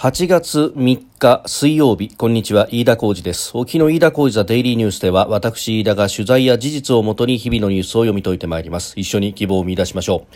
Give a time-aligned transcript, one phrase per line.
[0.00, 3.50] 8月3日水曜日、こんにちは、飯田浩二です。
[3.52, 8.94] 沖の飯田浩二ザデイリーニュースでは、私飯田が取材や事実をもとに日々のニュースを読み解いてまいります。
[8.98, 10.34] 一緒に希望を見出しましょう。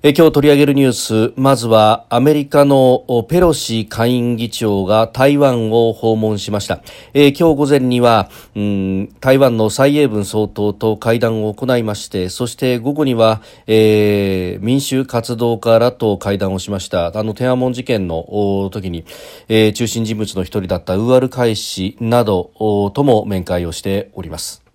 [0.00, 0.92] え今日取り上げるニュー
[1.32, 6.82] スまずはアメリカのペロシ下院議長が台湾を訪問しました、
[7.14, 17.18] え今日午前には、うん、台湾の蔡英文総統と会談を行いましてそして午後には、えー、民主活動家らと会談をしました。
[17.18, 19.04] あの天安門事件の時に、
[19.48, 22.52] えー、中心人物の一人だったウーアルカイ氏など
[22.94, 24.67] とも面会をしております。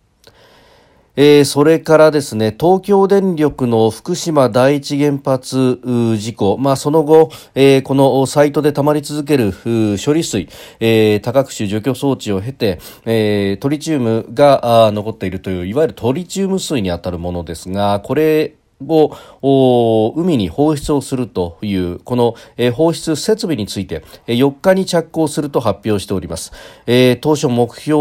[1.16, 5.80] えー、それからですね、東京電力の福島第一原発
[6.18, 10.50] 事故、まあ、その後、えー、このサイトで溜まり続ける処理水、
[10.80, 18.56] えー、多角種除去装置を経て、え、トリチウムが残っているという、いわゆるトリチウム水にあたるものですが、これ、
[18.88, 26.52] を海に放出をするというこの、えー、放出設備について、えー、4日に着工すると発表しております、
[26.86, 27.94] えー、当初目標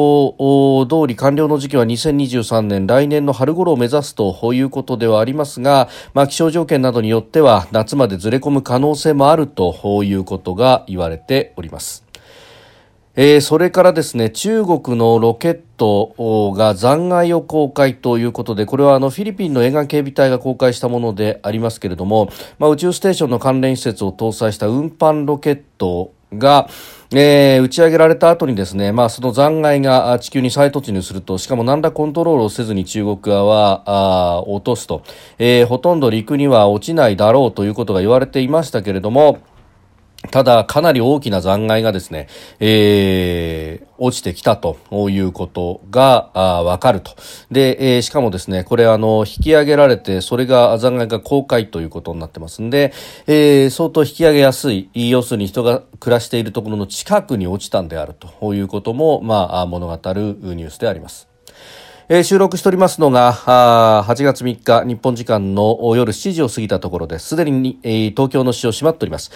[0.89, 12.05] 通り完了の時期は2023年来年の春頃を目指すということではありますが、まあ、気象条件などによっては夏までずれ込む可能性もあるということが言われております。
[13.15, 26.69] えー、それからですね中国のロケットトが残骸を公開ということでこれはあのフィリピンの沿岸警備隊が公開したものでありますけれども、まあ、宇宙ステーションの関連施設を搭載した運搬ロケットが、
[27.13, 35.03] えー、打ち上げられた後にですね、まあ、その残骸が地球に再突入すると、しかも何らコントロールをせずに中国側はあ落とすと、
[35.39, 39.41] えー、ほとんど陸には落ちないだろうということが言われていましたけれども、
[40.31, 42.29] ただ、かなり大きな残骸がですね、
[42.61, 44.79] えー、落ちてきたと
[45.11, 47.17] いうことがわかると。
[47.51, 52.93] で、えー、しかもですね、これあの、引き上げられて、それが残骸が公開ということになってますんで、
[53.27, 61.33] えー、相当引き上げやすい、要するに人が暮らしているところの近くに落ちたんであるということも、まあ、物語るニュースであります。
[62.09, 69.31] えー、収録しておりますのがあ8月3日日本時間の夜7時を過ぎたところですすでに、えー、東京の市場閉まっております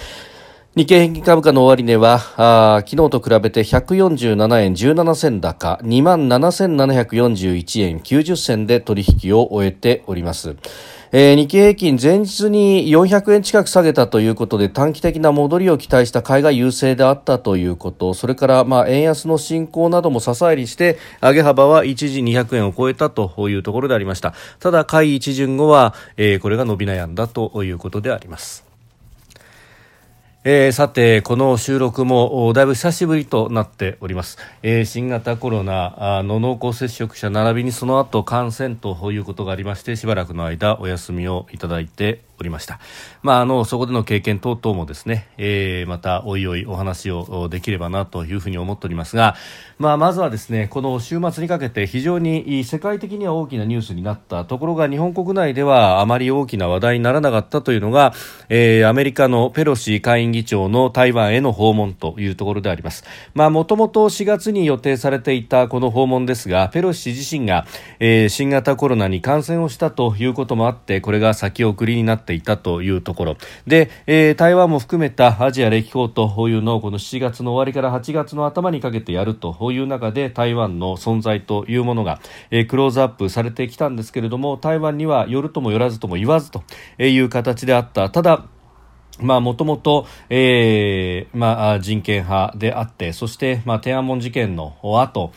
[0.78, 10.54] 日経平均株価の終値はあ昨日と比べて147円17銭高2万7741円90銭で取引を終えております。
[11.12, 28.65] えー、日経平均前日に400円近く下げたということで短期的な戻りを期待した買いが優勢であったということそれからまあ円安の進行なども支えにして上げ幅は一時200円を超えたというところでありましたただ買い一巡後は、えー、これが伸び悩んだということであります
[30.48, 34.38] えー、さて、この収録もだいぶ久しぶりとなっております。
[34.62, 42.78] えー、新型コロナの濃厚接触者並びにその後感染ということがありまして、しばらくの間お休みをいただいておりました。
[43.22, 49.36] まあ、あの、そこでの経験等々もですね、えー、またおいおいお話をできればなというふうに思っておりますが、
[49.78, 58.14] まあ、まずはですね、この週末にかけて非常に世界的には大きなニュースになったところが日本国内ではあまり大きな話題にならなかったというのが、
[58.48, 63.04] えー、アメリカのペロシ下院議長の台湾への訪問というところであります。
[63.34, 67.66] まあ、もともと4月に予定されていたこの訪問ですが、ペロシ自身が、
[68.00, 73.36] えー、新型コロナに感染をしたということもあって、これが先送りになってっていたというところ。
[73.66, 82.20] で、えー、台湾も含めたアジア歴訪というのをこの7月の終わりから8月の頭にかけてやるという中で台湾の存在というものが、
[82.50, 86.64] えー、クローズアップされてきたんですけれども台湾には寄るとも寄らずとも言わずと
[86.98, 88.10] いう形であった。
[88.10, 88.46] ただ
[89.18, 95.32] まあ、もともと、えー、まあ、人権派であって、そして、まあ、天安門事件の後、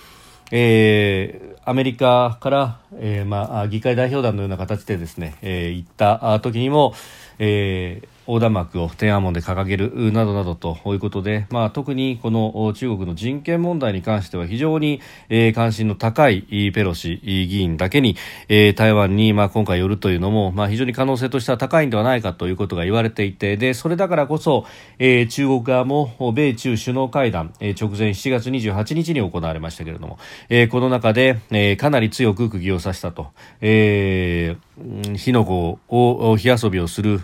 [0.52, 6.94] えー、アメリカから、えーまあ、議会代表団のような形でですね、えー、行った時にも、
[7.38, 18.16] えー横断幕を天安門で掲げるなどなどということで、まあ、特にこの中国の人権問題に関しては非常に、えー、関心の高いペロシ議員だけに、
[18.48, 24.68] えー、台湾に、まあ、今回寄るというのも、まあ、非常に可能性としては高いんではないかということが言われていてでそれだからこそ、
[25.00, 30.20] えー、中国側も米中首脳会談、えー、直前7月28日に行われましたけれども、
[30.50, 34.69] えー、この中で、えー、かなり強く釘を刺したと、えー、
[35.16, 37.20] 火の粉を火遊びをする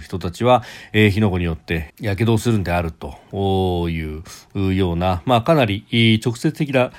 [0.00, 0.62] 人たちは、
[0.92, 4.22] えー、火の粉によって火傷をするんであるとい
[4.54, 6.92] うような、まあ、かなり直接的な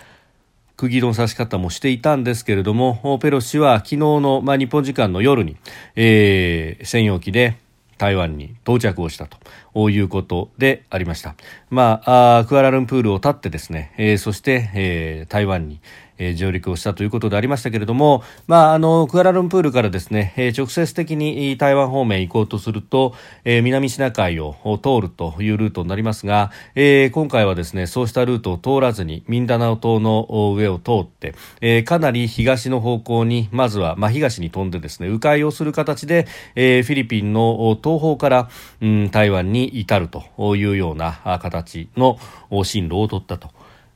[0.76, 5.58] 釘の刺し方もしていたんですけれどもペロシは昨日の、まあ、日本時間の夜に、
[5.96, 7.58] えー、専用機で
[7.98, 9.28] 台湾に到着をした
[9.74, 11.36] ということでありました。
[11.70, 15.82] まあ、あクアラルンプールを立ってですね、えー、そして、えー、台湾に、
[16.18, 38.50] えー、上陸をしたということでありましたけれども、まあ、あのクアラルンプールからですね、えー、直接的に台湾方面行こうとすると、えー、南シナ海を通るというルートになりますが、えー、今回はですねそうしたルートを通らずにミンダナオ島の上を通って、えー、かなり東の方向にまずは、まあ、東に飛んでですね迂回をする形で、えー、フィリピンの東方から、
[38.82, 42.18] うん、台湾に至るというような形の
[42.64, 43.52] 進路を取ったと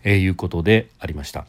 [0.07, 1.45] いうことでありました。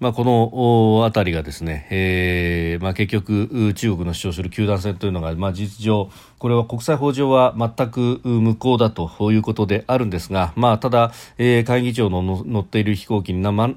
[0.00, 6.08] まあ、この辺りがですね、えーまあ、結局、中国の主張する球団戦というのが、まあ、事実上、
[6.38, 13.76] これは国際法上は全く無効だということであるんですが、まあ、ただ、えー、会議長の乗っている飛行機に万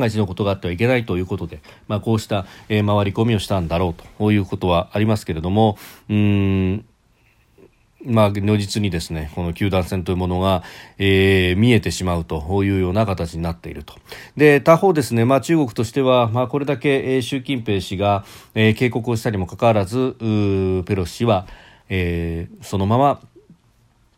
[0.00, 5.78] が一のことがあってはいけないということで、まあ、こうした、えー、回り込みをしたんだろうということはありますけれども、
[6.10, 6.84] うん
[8.04, 10.62] まあ、如実にですね、この球団戦というものが、
[10.98, 13.94] えー、見えてしまうというような形になっていると。
[14.36, 18.24] で、他方ですね、まあ中国としては、まあこれだけ、えー、習近平氏が、
[18.54, 20.14] えー、警告をしたにもかかわらず、
[20.86, 21.48] ペロシ氏は、
[21.88, 23.20] えー、そのまま、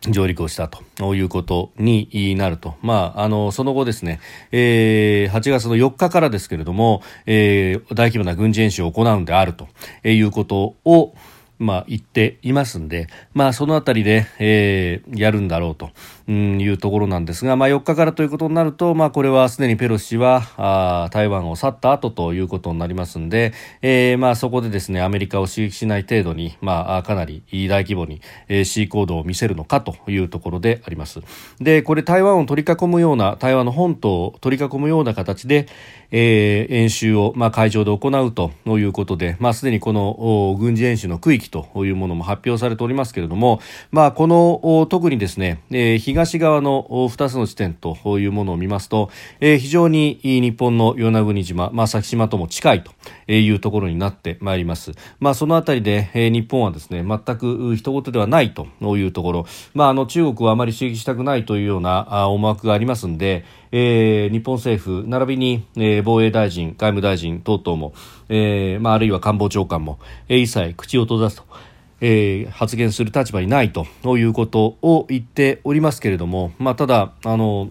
[0.09, 2.75] 上陸をしたということになると。
[2.81, 4.19] まあ、あの、その後ですね、
[4.51, 9.69] えー、8月の4日からですけれども、えー、大規模な軍事演習を行うんであると
[10.05, 11.15] いうことを、
[11.61, 15.91] まあ、言っていますんで、まあ、そのあたりで、えー、やるんだろうと。
[16.31, 31.21] いうところなんですが、まあ、4日からということになると、まあ、これはすでにペロシ氏はあ台湾を去った後ということになりますんで、えー、まあ、そこでですね、アメリカを刺激しない程度に、まあ、かなり大規模に、えー、C 行動を見せるのかというところであります。
[31.61, 35.67] で、これ台湾を取り囲むような、台湾の本島を取り囲むような形で、
[36.11, 43.61] えー、演習を、まあ、海上で行うということで、まあ、すでにこの軍事演習の区域というものも発表されておりますけれども、
[43.91, 49.09] まあ、この特にですね、えー、東側の2つの地点というものを見ますと、
[49.41, 52.93] えー、非常に日本の与那国島、まあ、先島とも近いと
[53.33, 54.93] いうところになってまいります。
[55.19, 58.67] まあ、そのあたりで、えー、日本はですね、全く人事ではないと
[58.99, 67.95] いうところ、まあ、あの中国はあまり刺激したくないというような思惑がありますんで、えー、日本政府並びに、えー、防衛大臣、外務大臣等々も、
[68.29, 71.70] えーまあ、あるいは官房長官も、えー、一切口を閉ざすと。
[72.01, 73.87] えー、発言する立場にないと
[74.17, 77.71] いうことを言っておりますけれども、まあ、ただあの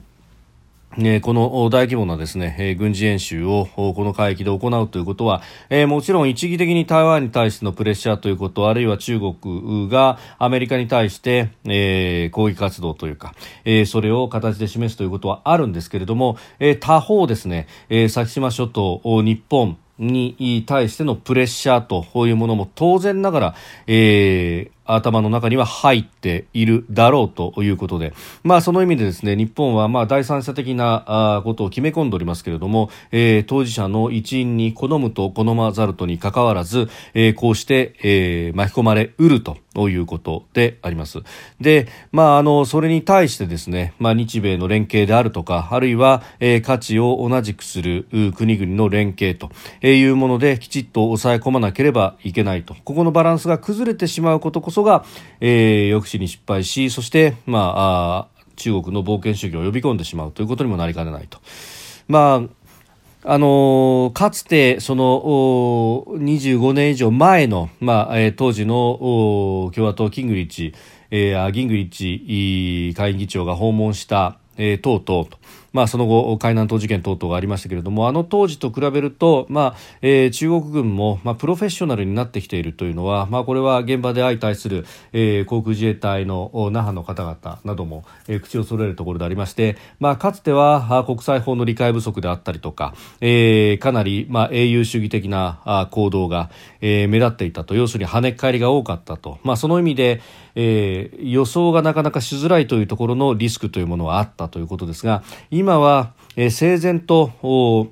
[0.97, 13.35] えこの大規模なですね、え軍事演習をこの海域で行うということは、えもちろん一義的に台湾に対してのプレッシャーということ、あるいは中国がアメリカに対して、え抗議活動というか、
[13.65, 23.55] えそれを形で示すということはあるんですけれども、え他方ですね、え先島諸島、日本、に対してのプレッシャーというものも当然ながら、
[23.85, 28.13] えー、頭の中には入っているだろうということで、
[28.43, 39.57] まあ、その意味でですね日本はまあ第三者的なことを決め込んでおりますけれども、えー、当事者の一員に好むと好まざるとにかかわらず、えー、こうして、えー、巻き込まれうると
[39.87, 41.19] いうことであります。
[41.61, 49.51] で、まあ、あのそれに対してですね、まあ、日米の連携であるとかあるいは、えー、価値を同じくする国々の連携と
[49.85, 55.03] いうものできちっと抑え込まなければいけないとここのバランスが崩れてしまうことこそそが、
[55.41, 61.39] えー、抑止に失敗しそして、まあ、あ中国の冒険主義を呼び込んでしまうということにもなりかねないと。
[62.07, 62.59] まあ
[63.21, 65.03] あのかつてその
[66.17, 70.73] 25年以上前の、まあえー、当時の共和党キングリッチ、
[71.11, 75.37] えー、ギングリッチ下院議長が訪問した、えー、党と
[75.73, 96.49] まあ、その後、海南島事件等々がありましたけれどもあの当時と比べると、まあえー、中国軍も、まあ、プロフェッショナルになってきているというのは、まあ、これは現場で相対する、えー、航空自衛隊の那覇の方々なども、えー、口を揃えるところでありまして、まあ、かつては国際法の理解不足であったりとか、えー、かなり、まあ、英雄主義的な行動が、
[96.81, 100.21] えー、目立っていたと要するに跳ね返りが多かったと、まあ、その意味で、
[100.55, 107.91] えー、予想がなかなかしづらいというところのリスクというものはあったということですが今今は、えー、整然と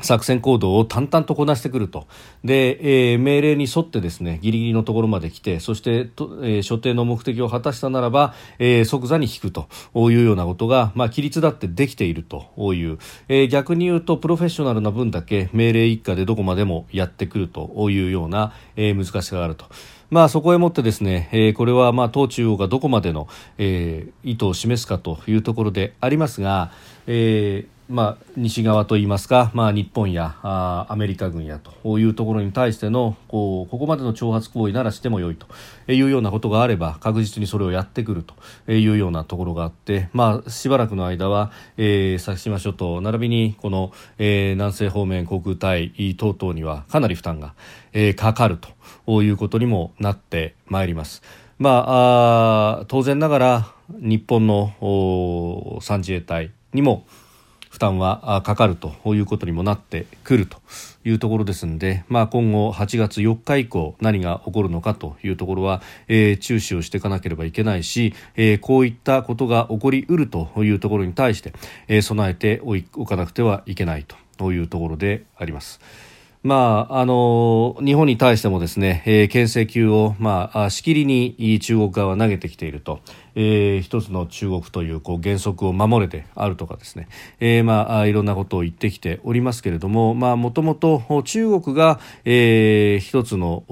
[0.00, 2.06] 作戦行動を淡々とこなしてくると
[2.44, 19.64] で、えー、命令に沿ってですねギリギリのところまで来てそしてと、えー、所定の目的を果たしたならば、えー、即座に引くというようなことが、まあ、規律だってできているという、えー、逆に言うとプロフェッショナルな分だけ命令一家でどこまでもやってくるというような、えー、難しさがあると。
[20.10, 26.70] まあ、そこへもってですね、えー、これはまあ党中央がどこまでの、えー、意図を示すかというところでありますが、
[27.06, 35.46] えーまあ、西側といいますか、まあ、日本やあアメリカ軍やというところに対してのこうここまでの挑発行為ならしてもよいと
[35.92, 47.54] いうようなことがあれば確実にそれをやってくるというようなところがあって、まあ、しばらくの間は、えー、先島諸島並びにこの、えー、南西方面航空隊等々にはかなり負担が、
[47.92, 48.73] えー、かかると。
[49.06, 51.22] いうことにもなってまいります。
[51.58, 57.06] まあ、当然ながら日本の三自衛隊にも
[57.74, 60.58] 負担はかかるということにもなってくると
[61.04, 71.52] いうところですので、まあ、今後8月4日以降何が起こるのかというところは、えー、注視をしていかなければいけないし、えー、こういったことが起こりうるというところに対して、
[71.88, 72.62] えー、備えて
[72.94, 74.06] おかなくてはいけない
[74.36, 75.80] というところであります。
[76.44, 83.00] まあ、あの日本に対してもですね、えー、牽制球を、まあ、しきりに中国側は投げてきていると、
[83.34, 87.08] えー、一つの中国というこう原則を守れてあるとかですね、
[87.40, 93.64] えー、まあ、いろんなことを言ってきておりますけれども、もともと中国が、えー、一つの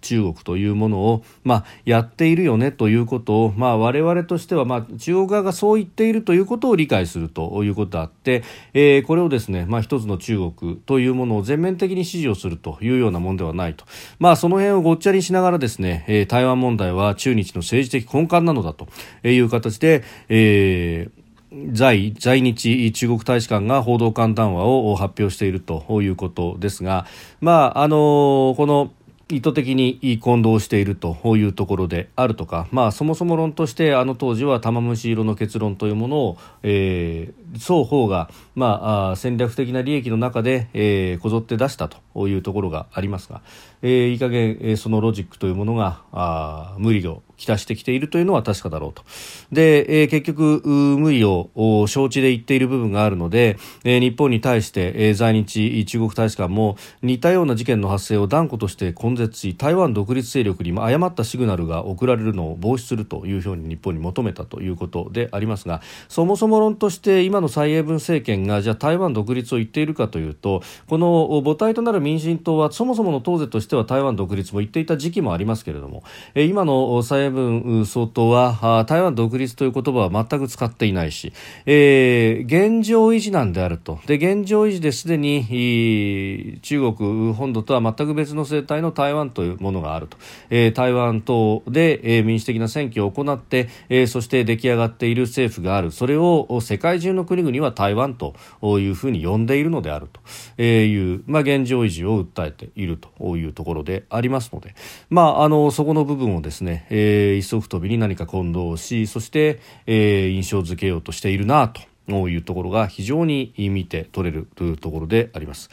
[0.00, 8.42] 中国というものを、まあ、やっているよねということを、まあ、我々としては、まあ、中国側がそう言っているということを理解するということであって、
[8.74, 13.84] えー、これをですね、まあ、一つの中国というものを全面的に支持をするというようなものではないと、
[14.18, 18.88] まあ、その辺をごっちゃにしながらですね、えー、台湾問題は中日の政治的根幹なのだと
[19.24, 21.28] いう形で、えー
[21.72, 27.06] 在在日中国大使館が報道官談話を発表しているということですが、
[27.40, 28.92] まあ、あのこの
[29.30, 43.40] 意図的に混同しているというところであるとか、まあ、そもそも論としてあの当時は玉虫色の結論というものを、えー、双方が、まあ、戦略的な利益の中で、えー、こぞって出したというところがありますが、
[43.82, 49.04] えー、いい加減、えー、そのロジックというものがあ無理をきたしてきているというのは確かだろうと。
[49.52, 50.60] で、えー、結局、
[50.98, 76.02] 無理を承知で言っている部分があるので、えー、日本に対して、えー、在日中国大使館も似たような事件の発生を断固として根絶し、台湾独立勢力に誤ったシグナルが送られるのを防止するというふうに日本に求めたということでありますが、そもそも論として今の蔡英文政権がじゃあ台湾独立を言っているかというと、この母体となる民進党はそもそもの党勢としては台湾独立も言っていた時期もありますけれども、
[76.34, 81.32] え、今の蔡英文総統は台湾独立という言葉は全く使っていないし、
[81.66, 84.00] えー、現状維持なんであると。
[84.06, 90.16] で現状維持ですでに中国本土とは全く別の生態の台湾というものがあると、
[90.50, 95.90] え、台湾等で、え、民主的な選挙を行って、え、そして出来上がっている政府がある。
[95.90, 100.08] それを世界中の国々は台湾とというふうに呼んでいるのである
[100.56, 104.74] という、まあ、現状維持を訴えているというところでありますので、
[105.10, 111.72] まあ、あのそこの部分をですね、えー、一足飛びに何か混同しそして、えー、印象付けようとしているな
[112.08, 115.70] というところが非常に見て取れるというところであります。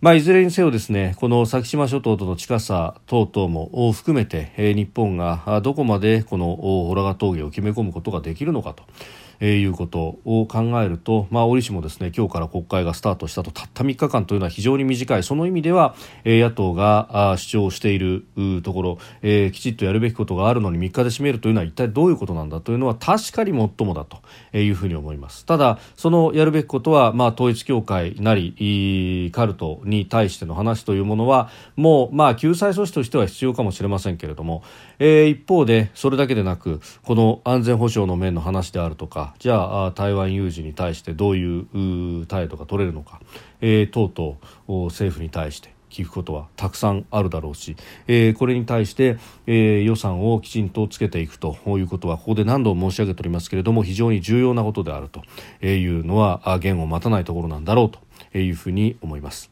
[0.00, 8.84] まあ、いずれにせよですねこの先島諸島との近さ等々も含めて、日本がどこまでこのオラガ峠を決め込むことができるのかと。
[9.40, 15.22] えー、いうことを考えると、まあ、折しもですね今日から国会がスタートしたとたった3日間というのは非常に短い。
[15.22, 18.24] その意味では、えー、野党があ主張している
[18.62, 24.18] ところ、えー、きちっとやるべきことがあるのに3日で締めるというのは一体どういうことなんだというのは確かにもっともだと
[24.56, 25.44] いうふうに思います。
[25.44, 34.62] ただそのやるべきことは、まあ、統一教会なりカルトに対しての話というものはもう、まあ、救済措置としては必要かもしれませんけれども、
[34.98, 43.20] えー、一方でそれだけでなくこの安全保障の面の話であるとかじゃあ台湾有事に対してどういう態度が取れるのか、
[43.60, 55.22] えー、等々政府に対して聞くことはたくさんあるだろうし、えー、これに対して、えー、予算をきちんとつけていくということはここで何度も申し上げておりますけれども非常に重要なことであると
[55.64, 57.90] いうのは言を待たないところなんだろう
[58.32, 59.50] というふうに思います。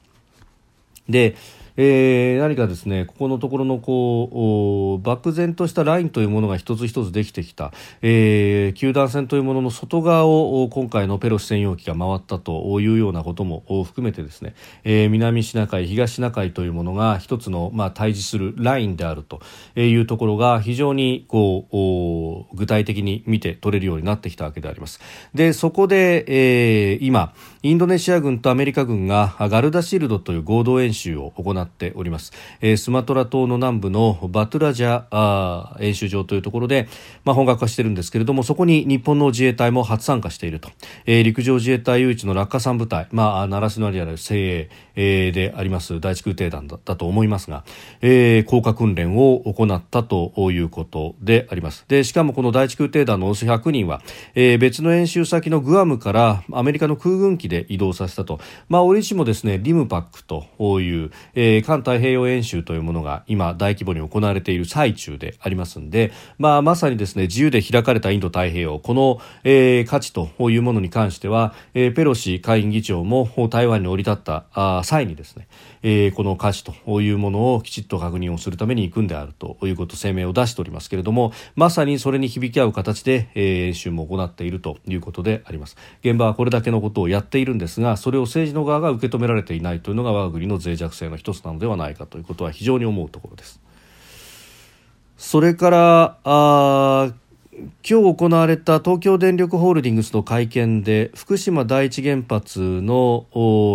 [1.08, 1.36] で
[1.76, 14.54] えー、何かですねここのところのこう漠然としたラインというものが一つ一つできてきた、えー、球団戦というものの外側を今回のペロシ専用機が回ったというようなことも含めてですね、
[14.84, 19.40] えー、南シナ海、東シナ海というものが一つの、まあ、対峙するラインであると
[19.76, 25.00] いうところが非常にこう具体的に見て取れるようになってきたわけであります。
[25.34, 36.88] でそこで、えー、今インドネシア軍とアメリカ軍がガルダシールドという合同演習を行っっております、えー、スマトラ島の南部のバトゥラジャ演習場というところで、
[37.24, 40.70] まあ、本格化しているんですけれどもそこに日本の自衛隊も初参加していると、
[41.06, 47.64] えー、陸上自衛隊唯一の落下傘部隊、まあ、奈良市のにある精鋭、であります第一空挺団だったと思いますが、
[48.00, 51.84] えー、降下訓練を行ったということであります。
[51.88, 54.02] でしかもこの第一空挺団のおよそ100人は、
[54.34, 60.46] えー、別の演習先のグアムからアメリカの空軍機で移動させたと、まあ、折しもですねリムパックと
[60.80, 75.48] いう、えー、環太平洋演習というものが今大規模に行われている最中でありますので、まあ、まさにですね自由で開かれたインド太平洋この、えー、価値というものに関しては、えー、ペロシ下院議長も台湾に降り立ったあ際にですね、
[75.82, 85.76] え、この価値というものをきちっと確認をするために行くんであるということ声明を出しておりますけれどもまさにそれに響き合う形で、えー、演習も行っているということであります。
[86.02, 93.60] 現場はこれだけのことをやっているんですがそれを政治の側が受け止められていないというのが我が国の脆弱性の一つなのではないかということは非常に思うところです。
[95.16, 97.12] それからあ
[97.88, 103.26] 今日行われた東京電力ホールディングスの会見で福島第一原発の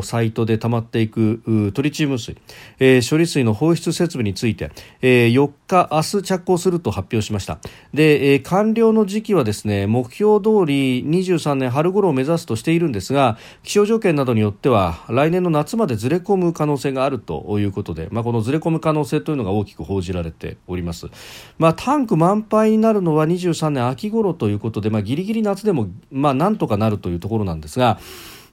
[0.04, 2.38] サイトで溜まっていくトリチウム水、
[2.80, 4.72] えー、処理水の放出設備について、
[5.02, 7.60] えー、4日、明日着工すると発表しました。
[7.94, 21.08] で、えー、完了の時期はですね目標通り23年春頃を目指すとしているんですが気象条件などによっては来年の夏までずれ込む可能性があるということで、まあ、このずれ込む可能性というのが大きく報じられております、
[21.58, 28.00] まあ、タンク満杯になるのは23年秋頃ということで、まあ、ギリギリ夏でも、まあ、なんとかなるというところなんですが、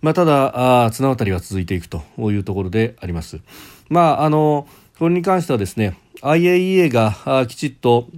[0.03, 3.41] まあ、ただあ綱渡りは続いていくというところであります。
[3.89, 4.69] まあ、あの
[4.99, 8.09] これに関してはですね IAEA がきちっと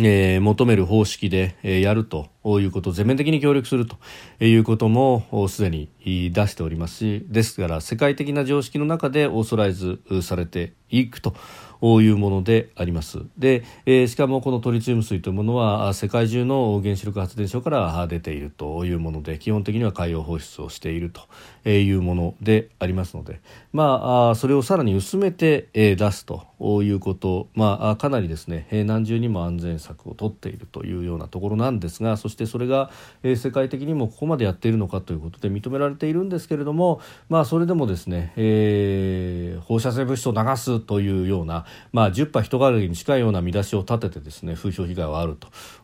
[0.00, 3.96] えー、求める方式で、えー、やるということ全面的に協力すると
[4.44, 11.34] いうこともすでに出しておりますしですから世界的な常識の中でオーソライズされていくと
[11.82, 13.18] いうものであります。
[13.36, 23.40] で、え、しかもこのトリチウム水というものは世界中の原子力発電所から出ているというもので基本的には海洋放出をしているというものでありますので、
[23.72, 26.46] まあ、それをさらに薄めて出すと
[26.82, 32.90] いうこと、まあ、かなりですね何重にも安全策を取っているというようなところなんですがそしてそれが
[33.22, 45.36] え世界的にもここまでやっているのかということで認められているんですけれども、まあ、それでもですね、えー、放射性物質を流すというようなまあ、10波人軽に近いような見出しを立ててですね風評被害はある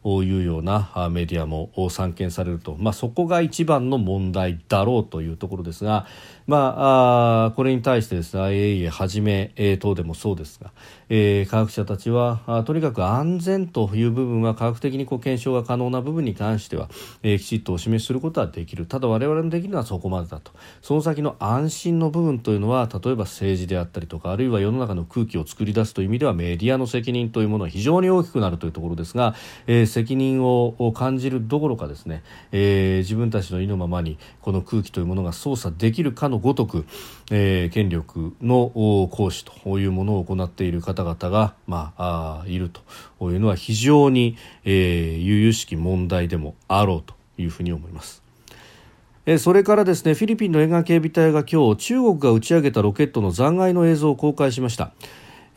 [0.05, 6.07] というようなメディアも散見されると、まあ、そこが一番の問題だろうというところですが、
[6.47, 10.73] まあ、あこれに対してですね IAEA はじめ、えー、等でもそうですが、
[11.09, 16.89] えー、科学者たちはあとにかく安全という部分は科学的にこう検証が可能な部分に関しては、
[17.23, 18.87] えー、きちっとお示しすることはできる。
[18.87, 20.53] ただ我々のできるのはそこまでだと。
[20.81, 29.35] その先の安心の部分というのは例えば政治であったりとかあるいは世の中の空気を作り出すという意味ではメディアの責任というものは非常に大きくなるというところですが、
[29.67, 32.23] えー、責任を感じるどころかですね、
[32.53, 36.87] えー、自分たちの意のままにこの空気というものが操作できるかのごとく、
[37.31, 38.71] えー、権力の
[39.11, 48.23] 行使というものを行っている方々が、まあ、あいるというのは非常に、えー、悠々しき問題でもあろうというふうに思います。
[49.39, 54.93] それからですねフィリピンの沿岸警備隊が今日中国が打ち上げたロケットの残骸の映像を公開しました。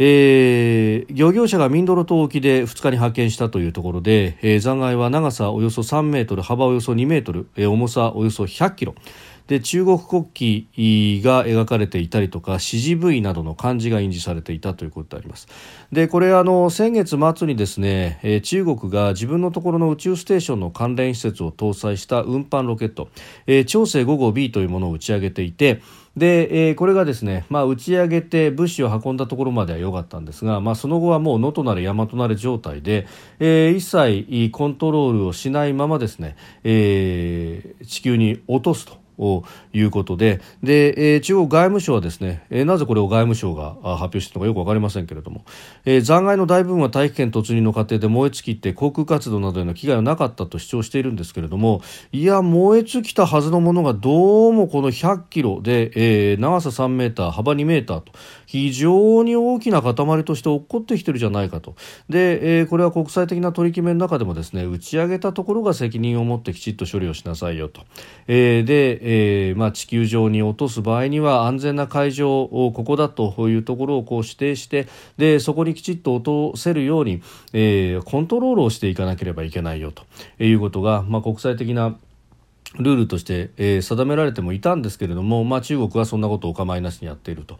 [0.03, 8.95] えー、漁業者がミンドロ島沖で2日に発見したというところで、えー、残骸は長さおよそ3メートル幅およそ2メートル、えー、重さおよそ100キロ
[9.47, 15.47] で中国国旗が描かれていたりとか CGV などの漢字が印字されていたということであります。
[15.91, 23.09] でこれあの先月末にですね、え、中国が自分のところの宇宙ステーションの関連施設を搭載した運搬ロケット、
[23.47, 25.81] えー、長征5号 B というものを打ち上げていて
[26.15, 33.07] で、えー、これがですね、まあ、打ち上げて物資を運んだところまでは良かったんですが、まあ、その後はもう野となれ山となれ状態で、
[33.39, 39.00] えー、一切コントロールをしないままですね、えー、地球に落とすと。
[39.73, 40.41] いうことで。
[40.63, 45.45] で、えー、中国外務省はですね、えー、なぜこれを外務省が発表しているのかよく分かりませんけれども、
[45.85, 51.81] えー、残骸の大部分は大気圏突入の過程で燃え尽きて航空活動などへの危害はなかったと主張しているんですけれども
[52.11, 58.11] いや燃え尽きたはずのものがどうもこの100キロで、えー、長さ3メーター幅2メーターと
[58.51, 61.75] 非常に大きな塊として落っこってきてるじゃないかと。
[62.09, 67.83] で、えー、これは国際的な取り決めの中でもですね打ち上げたところが責任を持ってきちっと処理をしなさいよと、
[68.27, 77.21] えー、で、えーまあ、地球上に落とす場合には安全な海上をここだというところをこう指定してでそこにきちっと落とせるように、
[77.53, 80.03] えー、コントロールをしていかなければいけないよと。
[80.39, 81.95] いうことが、まあ、国際的な
[82.77, 87.59] ルールとして、えー、定められてもいたんですけれども、まあ、中国はそんなことをお構いなしにやっていると。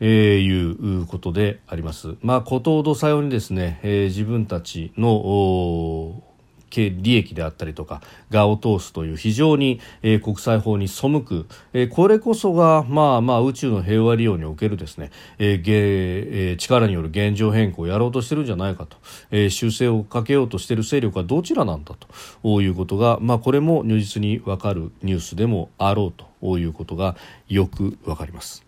[0.00, 2.16] えー、いうことであります。
[2.22, 6.22] まあ、ことほどさようにですね、えー、自分たちの
[6.70, 18.96] 利益であったりとかがを通すという非常に、えー、国際法に背く、えー、これこそが、まあまあ、宇宙の平和利用におけるですね、えーえー、力による現状変更をやろうとしてるんじゃないかと、
[19.30, 21.94] えー、修正をかけようとしている勢力はどちらなんだ
[22.42, 27.16] ということが、まあ、これも如実に分かるニュースでもあろうということが
[27.48, 28.67] よく分かります。